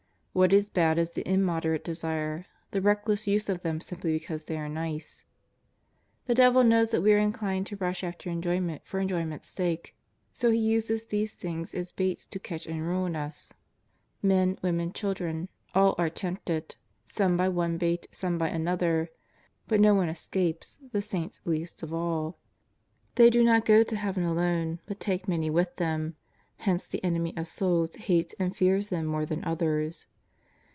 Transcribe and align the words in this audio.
What 0.33 0.53
is 0.53 0.69
bad 0.69 0.97
is 0.97 1.09
the 1.09 1.27
immoderate 1.29 1.83
desire, 1.83 2.45
the 2.71 2.79
reckless 2.79 3.27
use 3.27 3.49
of 3.49 3.63
them 3.63 3.81
simply 3.81 4.13
because 4.13 4.45
they 4.45 4.55
are 4.55 4.69
nice. 4.69 5.25
The 6.25 6.33
devil 6.33 6.63
knows 6.63 6.91
that 6.91 7.01
we 7.01 7.11
are 7.11 7.17
inclined 7.17 7.67
to 7.67 7.75
rush 7.75 8.01
after 8.01 8.29
enjoyment 8.29 8.81
for 8.85 9.01
enjoy 9.01 9.25
ment's 9.25 9.49
sake, 9.49 9.93
so 10.31 10.49
he 10.49 10.57
uses 10.57 11.05
these 11.07 11.33
things 11.35 11.75
as 11.75 11.91
baits 11.91 12.25
to 12.27 12.39
catch 12.39 12.65
and 12.65 12.81
ruin 12.81 13.13
us. 13.13 13.51
Men, 14.21 14.57
women, 14.61 14.93
children, 14.93 15.49
all 15.75 15.95
are 15.97 16.09
tempted, 16.09 16.77
some 17.03 17.35
by 17.35 17.49
one 17.49 17.77
bait, 17.77 18.07
some 18.09 18.37
by 18.37 18.47
another, 18.47 19.09
but 19.67 19.81
no 19.81 19.93
one 19.93 20.07
escapes, 20.07 20.77
the 20.93 21.01
Saints 21.01 21.41
least 21.43 21.83
of 21.83 21.93
all. 21.93 22.37
They 23.15 23.29
do 23.29 23.43
not 23.43 23.65
go 23.65 23.83
to 23.83 23.95
Heaven 23.97 24.23
alone, 24.23 24.79
but 24.85 25.01
take 25.01 25.27
many 25.27 25.49
with 25.49 25.75
them, 25.75 26.15
hence 26.59 26.87
the 26.87 27.03
enemy 27.03 27.35
of 27.35 27.49
souls 27.49 27.95
hates 27.97 28.33
and 28.39 28.55
fears 28.55 28.87
them 28.87 29.05
more 29.05 29.25
than 29.25 29.43
others. 29.43 30.07